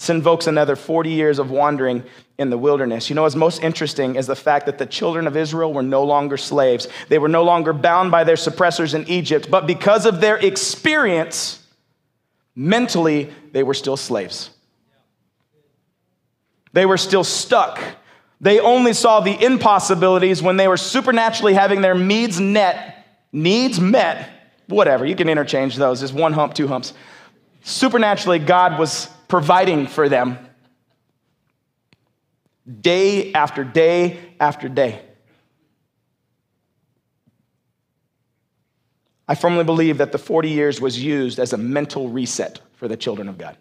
[0.00, 2.04] This invokes another 40 years of wandering
[2.38, 3.10] in the wilderness.
[3.10, 6.04] You know what's most interesting is the fact that the children of Israel were no
[6.04, 6.88] longer slaves.
[7.10, 11.62] They were no longer bound by their suppressors in Egypt, but because of their experience,
[12.56, 14.48] mentally, they were still slaves.
[16.72, 17.78] They were still stuck.
[18.40, 24.30] They only saw the impossibilities when they were supernaturally having their needs met, needs met,
[24.66, 26.94] whatever, you can interchange those, There's one hump, two humps
[27.62, 30.36] Supernaturally, God was providing for them
[32.80, 35.00] day after day after day.
[39.26, 42.96] I firmly believe that the 40 years was used as a mental reset for the
[42.96, 43.56] children of God.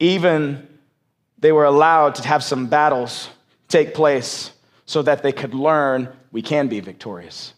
[0.00, 0.66] Even
[1.38, 3.28] they were allowed to have some battles
[3.68, 4.52] take place
[4.86, 7.52] so that they could learn we can be victorious.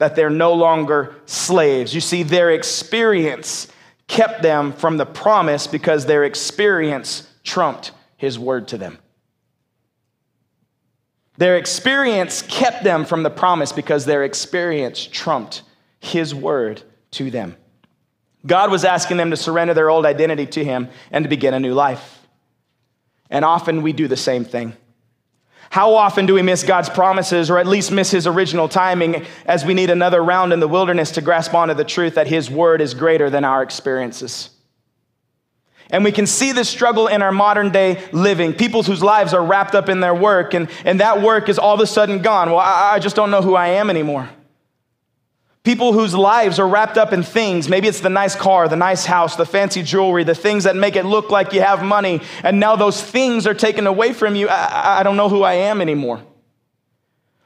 [0.00, 1.94] That they're no longer slaves.
[1.94, 3.68] You see, their experience
[4.08, 8.98] kept them from the promise because their experience trumped his word to them.
[11.36, 15.62] Their experience kept them from the promise because their experience trumped
[16.00, 16.82] his word
[17.12, 17.56] to them.
[18.46, 21.60] God was asking them to surrender their old identity to him and to begin a
[21.60, 22.26] new life.
[23.30, 24.74] And often we do the same thing.
[25.70, 29.64] How often do we miss God's promises or at least miss his original timing as
[29.64, 32.80] we need another round in the wilderness to grasp onto the truth that his word
[32.80, 34.50] is greater than our experiences?
[35.88, 38.52] And we can see this struggle in our modern day living.
[38.52, 41.74] People whose lives are wrapped up in their work, and, and that work is all
[41.74, 42.50] of a sudden gone.
[42.50, 44.28] Well, I, I just don't know who I am anymore.
[45.70, 47.68] People whose lives are wrapped up in things.
[47.68, 50.96] Maybe it's the nice car, the nice house, the fancy jewelry, the things that make
[50.96, 52.22] it look like you have money.
[52.42, 54.48] And now those things are taken away from you.
[54.48, 56.24] I, I don't know who I am anymore.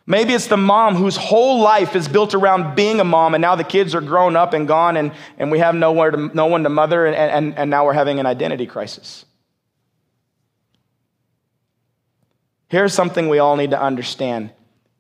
[0.07, 3.57] Maybe it's the mom whose whole life is built around being a mom, and now
[3.57, 6.63] the kids are grown up and gone, and, and we have nowhere to, no one
[6.63, 9.27] to mother, and, and, and now we're having an identity crisis.
[12.69, 14.51] Here's something we all need to understand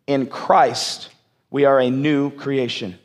[0.07, 1.09] in Christ,
[1.49, 2.99] we are a new creation.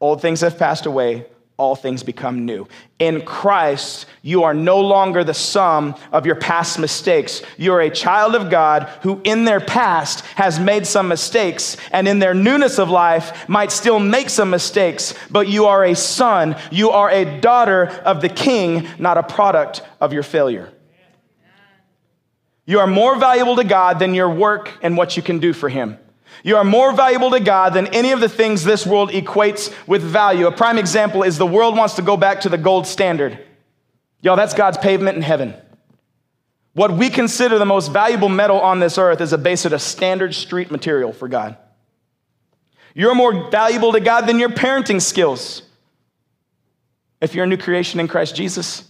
[0.00, 2.68] Old things have passed away, all things become new.
[2.98, 7.40] In Christ, you are no longer the sum of your past mistakes.
[7.56, 12.18] You're a child of God who, in their past, has made some mistakes, and in
[12.18, 16.56] their newness of life, might still make some mistakes, but you are a son.
[16.70, 20.70] You are a daughter of the king, not a product of your failure.
[22.66, 25.70] You are more valuable to God than your work and what you can do for
[25.70, 25.98] him.
[26.42, 30.02] You are more valuable to God than any of the things this world equates with
[30.02, 30.46] value.
[30.46, 33.38] A prime example is the world wants to go back to the gold standard.
[34.20, 35.54] Y'all, that's God's pavement in heaven.
[36.72, 39.78] What we consider the most valuable metal on this earth is a base of a
[39.78, 41.56] standard street material for God.
[42.94, 45.62] You're more valuable to God than your parenting skills.
[47.20, 48.88] If you're a new creation in Christ Jesus,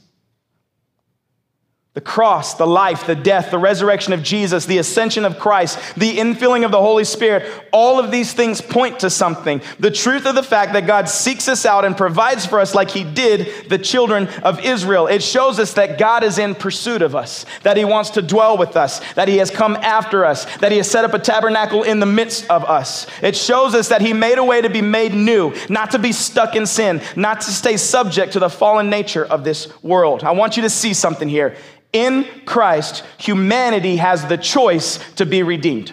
[1.96, 6.18] the cross, the life, the death, the resurrection of Jesus, the ascension of Christ, the
[6.18, 9.62] infilling of the Holy Spirit, all of these things point to something.
[9.80, 12.90] The truth of the fact that God seeks us out and provides for us like
[12.90, 15.06] He did the children of Israel.
[15.06, 18.58] It shows us that God is in pursuit of us, that He wants to dwell
[18.58, 21.82] with us, that He has come after us, that He has set up a tabernacle
[21.82, 23.06] in the midst of us.
[23.22, 26.12] It shows us that He made a way to be made new, not to be
[26.12, 30.24] stuck in sin, not to stay subject to the fallen nature of this world.
[30.24, 31.56] I want you to see something here.
[31.92, 35.92] In Christ, humanity has the choice to be redeemed.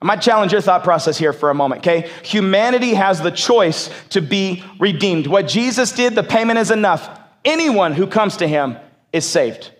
[0.00, 2.10] I might challenge your thought process here for a moment, okay?
[2.22, 5.26] Humanity has the choice to be redeemed.
[5.26, 7.08] What Jesus did, the payment is enough.
[7.44, 8.76] Anyone who comes to him
[9.12, 9.70] is saved.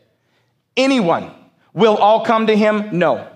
[0.76, 1.32] Anyone.
[1.74, 2.98] Will all come to him?
[2.98, 3.28] No.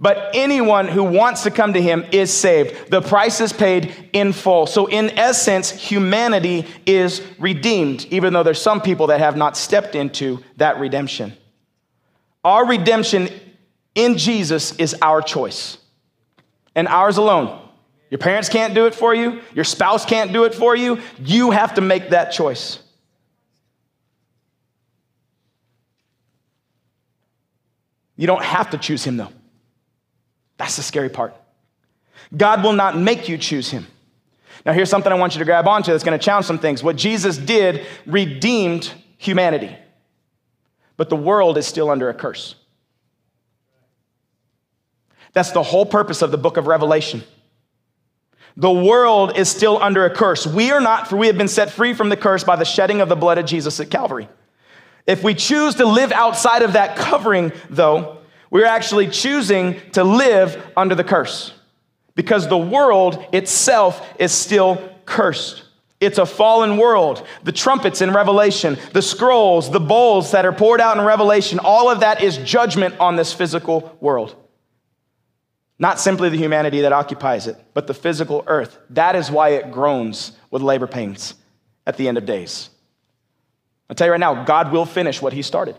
[0.00, 2.90] But anyone who wants to come to him is saved.
[2.90, 4.66] The price is paid in full.
[4.66, 9.96] So, in essence, humanity is redeemed, even though there's some people that have not stepped
[9.96, 11.32] into that redemption.
[12.44, 13.28] Our redemption
[13.96, 15.78] in Jesus is our choice
[16.76, 17.68] and ours alone.
[18.10, 21.00] Your parents can't do it for you, your spouse can't do it for you.
[21.18, 22.78] You have to make that choice.
[28.16, 29.32] You don't have to choose him, though.
[30.58, 31.34] That's the scary part.
[32.36, 33.86] God will not make you choose him.
[34.66, 36.82] Now, here's something I want you to grab onto that's going to challenge some things.
[36.82, 39.74] What Jesus did redeemed humanity,
[40.96, 42.54] but the world is still under a curse.
[45.32, 47.22] That's the whole purpose of the book of Revelation.
[48.56, 50.44] The world is still under a curse.
[50.44, 53.00] We are not, for we have been set free from the curse by the shedding
[53.00, 54.28] of the blood of Jesus at Calvary.
[55.06, 58.17] If we choose to live outside of that covering, though,
[58.50, 61.52] we're actually choosing to live under the curse
[62.14, 65.62] because the world itself is still cursed.
[66.00, 67.26] It's a fallen world.
[67.42, 71.90] The trumpets in Revelation, the scrolls, the bowls that are poured out in Revelation, all
[71.90, 74.36] of that is judgment on this physical world.
[75.78, 78.78] Not simply the humanity that occupies it, but the physical earth.
[78.90, 81.34] That is why it groans with labor pains
[81.86, 82.70] at the end of days.
[83.88, 85.76] I'll tell you right now, God will finish what He started.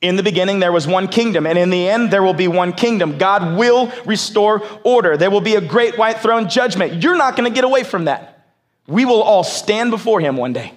[0.00, 2.72] In the beginning, there was one kingdom, and in the end, there will be one
[2.72, 3.18] kingdom.
[3.18, 5.16] God will restore order.
[5.16, 7.02] There will be a great white throne judgment.
[7.02, 8.46] You're not going to get away from that.
[8.86, 10.72] We will all stand before Him one day.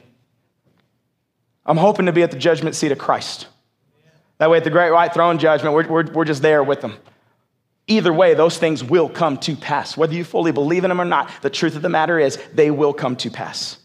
[1.65, 3.47] I'm hoping to be at the judgment seat of Christ.
[4.39, 6.95] That way, at the great white throne judgment, we're, we're, we're just there with Him.
[7.86, 9.95] Either way, those things will come to pass.
[9.95, 12.72] Whether you fully believe in them or not, the truth of the matter is they
[12.72, 13.78] will come to pass.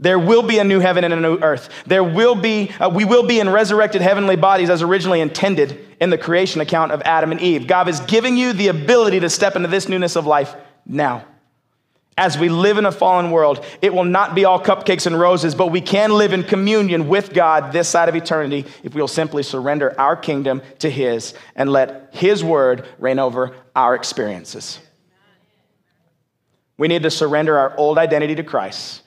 [0.00, 1.68] There will be a new heaven and a new earth.
[1.86, 6.10] There will be, uh, we will be in resurrected heavenly bodies as originally intended in
[6.10, 7.66] the creation account of Adam and Eve.
[7.66, 10.54] God is giving you the ability to step into this newness of life
[10.86, 11.24] now.
[12.16, 15.54] As we live in a fallen world, it will not be all cupcakes and roses,
[15.54, 19.42] but we can live in communion with God this side of eternity if we'll simply
[19.42, 24.80] surrender our kingdom to His and let His word reign over our experiences.
[26.76, 29.02] We need to surrender our old identity to Christ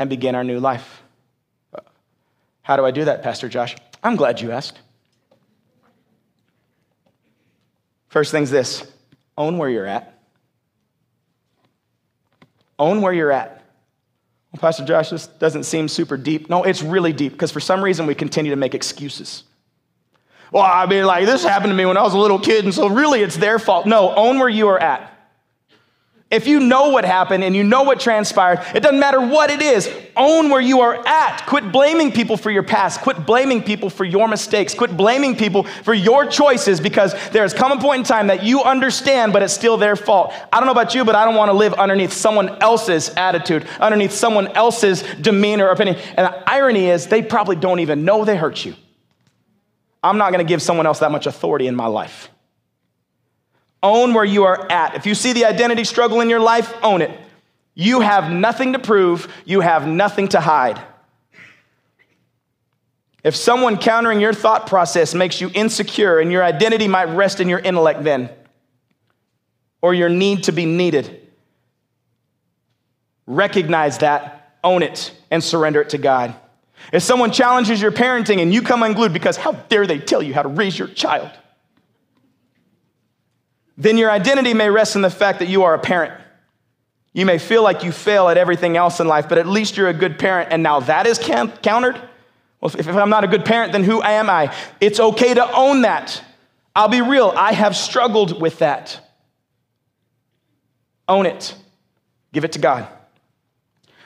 [0.00, 1.02] and begin our new life.
[2.62, 3.76] How do I do that, Pastor Josh?
[4.02, 4.78] I'm glad you asked.
[8.08, 8.90] First thing's this
[9.36, 10.18] own where you're at.
[12.78, 13.62] Own where you're at.
[14.52, 16.48] Well, Pastor Josh, this doesn't seem super deep.
[16.48, 19.44] No, it's really deep because for some reason we continue to make excuses.
[20.50, 22.74] Well, I mean, like, this happened to me when I was a little kid, and
[22.74, 23.86] so really it's their fault.
[23.86, 25.09] No, own where you are at.
[26.30, 29.60] If you know what happened and you know what transpired, it doesn't matter what it
[29.60, 29.90] is.
[30.16, 31.44] Own where you are at.
[31.46, 33.00] Quit blaming people for your past.
[33.00, 34.72] Quit blaming people for your mistakes.
[34.72, 38.44] Quit blaming people for your choices because there has come a point in time that
[38.44, 40.32] you understand, but it's still their fault.
[40.52, 43.66] I don't know about you, but I don't want to live underneath someone else's attitude,
[43.80, 45.96] underneath someone else's demeanor or opinion.
[46.16, 48.76] And the irony is, they probably don't even know they hurt you.
[50.00, 52.30] I'm not going to give someone else that much authority in my life.
[53.82, 54.94] Own where you are at.
[54.94, 57.18] If you see the identity struggle in your life, own it.
[57.74, 60.80] You have nothing to prove, you have nothing to hide.
[63.22, 67.48] If someone countering your thought process makes you insecure and your identity might rest in
[67.48, 68.30] your intellect, then,
[69.82, 71.28] or your need to be needed,
[73.26, 76.34] recognize that, own it, and surrender it to God.
[76.92, 80.34] If someone challenges your parenting and you come unglued because how dare they tell you
[80.34, 81.30] how to raise your child,
[83.80, 86.12] then your identity may rest in the fact that you are a parent.
[87.14, 89.88] You may feel like you fail at everything else in life, but at least you're
[89.88, 91.96] a good parent, and now that is countered.
[92.60, 94.54] Well, if I'm not a good parent, then who am I?
[94.82, 96.22] It's okay to own that.
[96.76, 99.00] I'll be real, I have struggled with that.
[101.08, 101.54] Own it,
[102.34, 102.86] give it to God.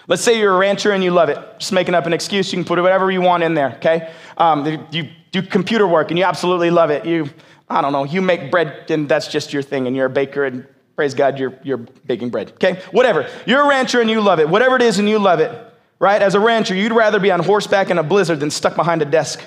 [0.07, 1.39] Let's say you're a rancher and you love it.
[1.59, 4.13] Just making up an excuse, you can put whatever you want in there, okay?
[4.39, 7.05] Um, you do computer work and you absolutely love it.
[7.05, 7.29] You
[7.69, 10.45] I don't know, you make bread and that's just your thing and you're a baker
[10.45, 12.53] and praise God, you're, you're baking bread.
[12.53, 12.81] Okay?
[12.93, 13.29] Whatever.
[13.47, 14.49] You're a rancher and you love it.
[14.49, 15.51] Whatever it is and you love it,
[15.99, 16.21] right?
[16.21, 19.05] As a rancher, you'd rather be on horseback in a blizzard than stuck behind a
[19.05, 19.43] desk.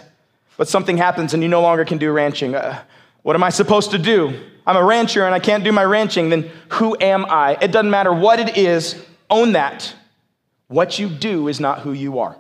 [0.58, 2.56] But something happens and you no longer can do ranching.
[2.56, 2.82] Uh,
[3.22, 4.40] what am I supposed to do?
[4.66, 6.30] I'm a rancher and I can't do my ranching.
[6.30, 7.58] Then who am I?
[7.62, 9.94] It doesn't matter what it is, own that.
[10.68, 12.36] What you do is not who you are.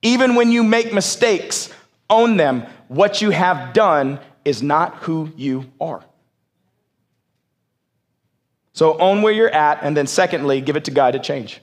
[0.00, 1.70] Even when you make mistakes,
[2.08, 2.66] own them.
[2.88, 6.04] What you have done is not who you are.
[8.72, 11.60] So own where you're at, and then secondly, give it to God to change.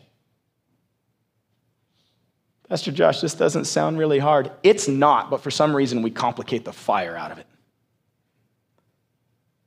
[2.69, 4.49] Pastor Josh, this doesn't sound really hard.
[4.63, 7.47] It's not, but for some reason we complicate the fire out of it.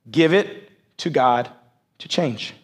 [0.09, 1.49] Give it to God
[1.99, 2.55] to change.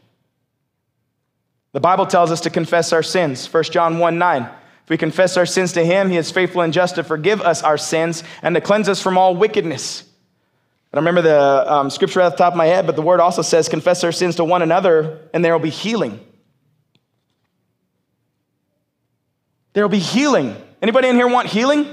[1.74, 3.52] The Bible tells us to confess our sins.
[3.52, 4.50] 1 John 1 9
[4.92, 7.78] we confess our sins to him, he is faithful and just to forgive us our
[7.78, 10.04] sins and to cleanse us from all wickedness.
[10.94, 13.42] I remember the um, scripture at the top of my head, but the word also
[13.42, 16.20] says, confess our sins to one another, and there will be healing.
[19.72, 20.58] There will be healing.
[20.82, 21.86] Anybody in here want healing?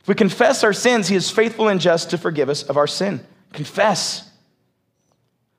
[0.00, 2.88] If we confess our sins, he is faithful and just to forgive us of our
[2.88, 3.24] sin.
[3.52, 4.28] Confess.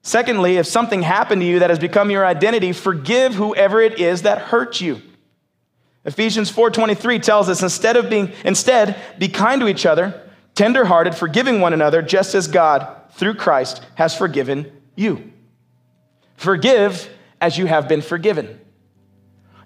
[0.02, 4.24] Secondly, if something happened to you that has become your identity, forgive whoever it is
[4.24, 5.02] that hurt you.
[6.06, 10.20] Ephesians 4:23 tells us instead of being instead be kind to each other,
[10.56, 15.32] tenderhearted, forgiving one another just as God through Christ has forgiven you.
[16.36, 18.60] Forgive as you have been forgiven.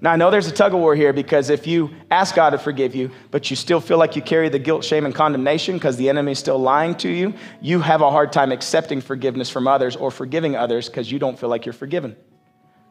[0.01, 2.57] Now, I know there's a tug of war here because if you ask God to
[2.57, 5.97] forgive you, but you still feel like you carry the guilt, shame, and condemnation because
[5.97, 9.67] the enemy is still lying to you, you have a hard time accepting forgiveness from
[9.67, 12.15] others or forgiving others because you don't feel like you're forgiven.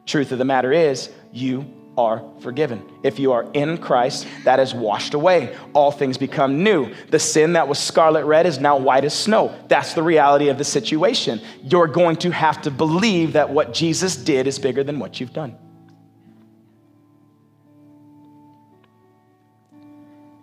[0.07, 2.82] Truth of the matter is, you are forgiven.
[3.02, 5.57] If you are in Christ, that is washed away.
[5.72, 6.92] All things become new.
[7.11, 9.55] The sin that was scarlet red is now white as snow.
[9.68, 11.40] That's the reality of the situation.
[11.62, 15.32] You're going to have to believe that what Jesus did is bigger than what you've
[15.32, 15.57] done.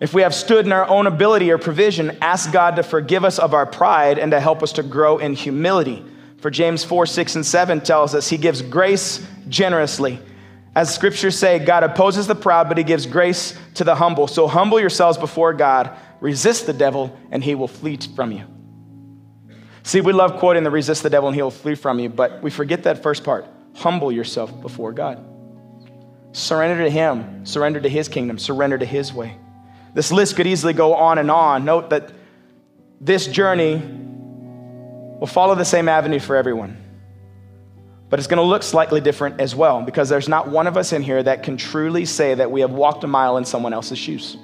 [0.02, 3.38] If we have stood in our own ability or provision, ask God to forgive us
[3.38, 6.04] of our pride and to help us to grow in humility.
[6.38, 10.20] For James 4, 6, and 7 tells us he gives grace generously.
[10.74, 14.26] As scriptures say, God opposes the proud, but he gives grace to the humble.
[14.26, 18.46] So humble yourselves before God, resist the devil, and he will flee from you.
[19.84, 22.50] See, we love quoting the resist the devil and he'll flee from you, but we
[22.50, 23.46] forget that first part.
[23.76, 25.24] Humble yourself before God.
[26.34, 29.38] Surrender to him, surrender to his kingdom, surrender to his way.
[29.94, 31.66] This list could easily go on and on.
[31.66, 32.12] Note that
[33.00, 36.78] this journey will follow the same avenue for everyone.
[38.10, 40.92] But it's going to look slightly different as well because there's not one of us
[40.92, 43.98] in here that can truly say that we have walked a mile in someone else's
[43.98, 44.38] shoes.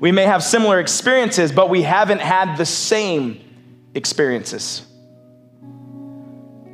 [0.00, 3.40] We may have similar experiences, but we haven't had the same
[3.94, 4.86] experiences.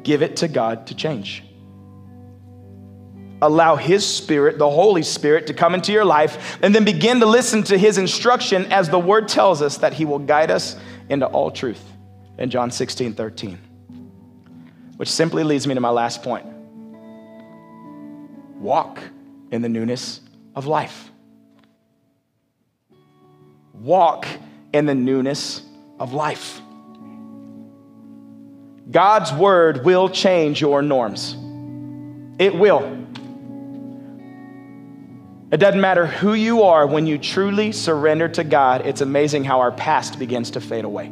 [0.03, 1.43] Give it to God to change
[3.41, 7.26] allow His Spirit, the Holy Spirit, to come into your life, and then begin to
[7.26, 10.76] listen to His instruction as the Word tells us that He will guide us
[11.09, 11.82] into all truth
[12.39, 13.59] in John 16 13.
[14.97, 16.47] Which simply leads me to my last point
[18.57, 19.01] walk
[19.53, 20.20] in the newness
[20.55, 21.11] of life.
[23.72, 24.26] Walk
[24.72, 25.62] in the newness
[26.01, 26.61] of life.
[28.91, 31.36] God's word will change your norms.
[32.39, 33.07] It will.
[35.51, 39.61] It doesn't matter who you are, when you truly surrender to God, it's amazing how
[39.61, 41.11] our past begins to fade away.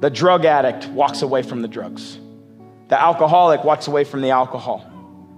[0.00, 2.18] The drug addict walks away from the drugs,
[2.88, 4.90] the alcoholic walks away from the alcohol.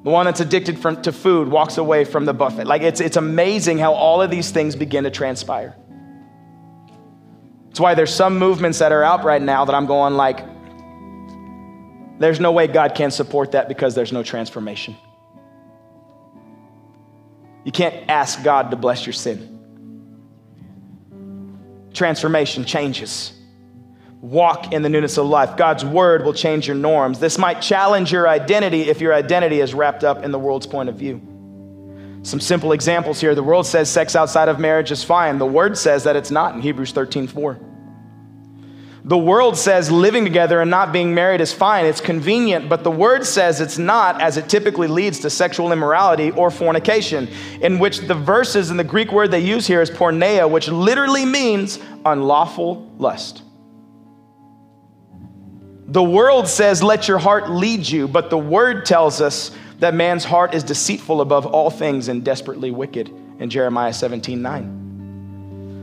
[0.03, 2.65] The one that's addicted from, to food walks away from the buffet.
[2.65, 5.75] Like it's, it's amazing how all of these things begin to transpire.
[7.67, 10.39] That's why there's some movements that are out right now that I'm going like,
[12.21, 14.97] there's no way God can support that because there's no transformation.
[17.67, 19.59] You can't ask God to bless your sin.
[21.93, 23.33] Transformation changes.
[24.21, 25.57] Walk in the newness of life.
[25.57, 27.19] God's word will change your norms.
[27.19, 30.89] This might challenge your identity if your identity is wrapped up in the world's point
[30.89, 31.21] of view.
[32.23, 33.35] Some simple examples here.
[33.35, 35.39] The world says sex outside of marriage is fine.
[35.39, 37.59] The word says that it's not in Hebrews 13 4.
[39.07, 42.91] The world says living together and not being married is fine, it's convenient, but the
[42.91, 47.29] word says it's not, as it typically leads to sexual immorality or fornication,
[47.61, 51.25] in which the verses in the Greek word they use here is porneia, which literally
[51.25, 53.43] means unlawful lust.
[55.87, 60.25] The world says, let your heart lead you, but the word tells us that man's
[60.25, 64.86] heart is deceitful above all things and desperately wicked in Jeremiah 17 9.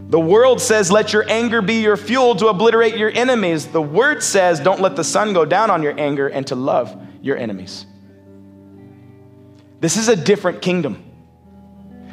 [0.10, 3.68] The world says, let your anger be your fuel to obliterate your enemies.
[3.68, 6.96] The word says, don't let the sun go down on your anger and to love
[7.22, 7.86] your enemies.
[9.80, 11.04] This is a different kingdom.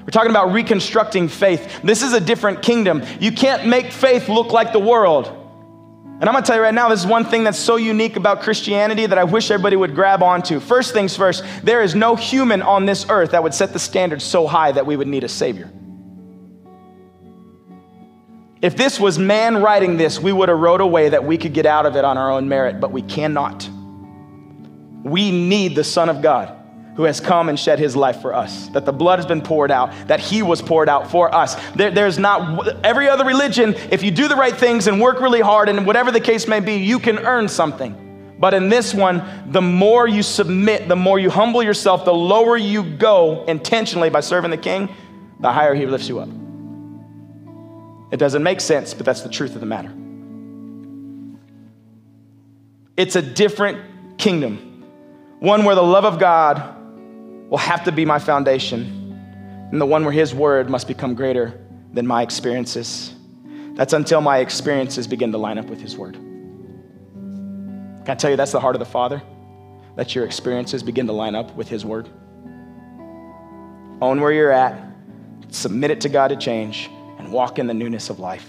[0.01, 1.83] We're talking about reconstructing faith.
[1.85, 3.03] This is a different kingdom.
[3.21, 5.27] You can't make faith look like the world.
[5.27, 8.43] And I'm gonna tell you right now, this is one thing that's so unique about
[8.43, 10.59] Christianity that I wish everybody would grab onto.
[10.59, 14.21] First things first, there is no human on this earth that would set the standard
[14.21, 15.71] so high that we would need a Savior.
[18.63, 21.55] If this was man writing this, we would have wrote a way that we could
[21.55, 23.69] get out of it on our own merit, but we cannot.
[25.03, 26.57] We need the Son of God
[26.97, 29.71] who has come and shed his life for us, that the blood has been poured
[29.71, 31.55] out, that he was poured out for us.
[31.73, 35.41] There, there's not every other religion, if you do the right things and work really
[35.41, 38.37] hard, and whatever the case may be, you can earn something.
[38.39, 42.57] But in this one, the more you submit, the more you humble yourself, the lower
[42.59, 44.95] you go intentionally by serving the king,
[45.39, 46.29] the higher he lifts you up.
[48.11, 49.93] It doesn't make sense, but that's the truth of the matter.
[52.97, 54.85] It's a different kingdom,
[55.39, 56.77] one where the love of God
[57.49, 61.61] will have to be my foundation, and the one where His word must become greater
[61.93, 63.15] than my experiences.
[63.75, 66.15] That's until my experiences begin to line up with His word.
[66.15, 69.23] Can I tell you that's the heart of the Father?
[69.97, 72.09] That your experiences begin to line up with His word.
[74.03, 74.83] Own where you're at,
[75.51, 76.91] submit it to God to change,
[77.31, 78.49] walk in the newness of life.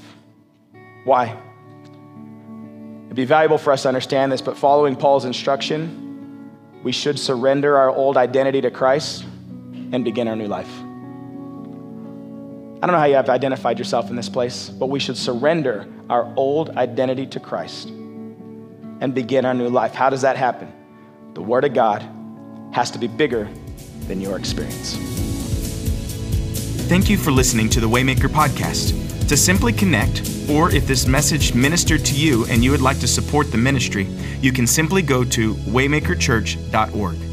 [1.04, 1.38] Why?
[3.06, 6.52] It'd be valuable for us to understand this, but following Paul's instruction,
[6.84, 9.24] we should surrender our old identity to Christ
[9.92, 10.72] and begin our new life.
[12.84, 15.86] I don't know how you have identified yourself in this place, but we should surrender
[16.10, 19.94] our old identity to Christ and begin our new life.
[19.94, 20.72] How does that happen?
[21.34, 22.02] The Word of God
[22.72, 23.48] has to be bigger
[24.08, 24.98] than your experience.
[26.92, 28.92] Thank you for listening to the Waymaker podcast.
[29.30, 33.08] To simply connect, or if this message ministered to you and you would like to
[33.08, 34.10] support the ministry,
[34.42, 37.31] you can simply go to waymakerchurch.org.